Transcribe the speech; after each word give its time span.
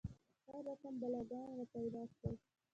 هر 0.49 0.61
رقم 0.69 0.93
بلاګان 1.01 1.49
را 1.57 1.65
پیدا 1.75 2.03
شول. 2.15 2.35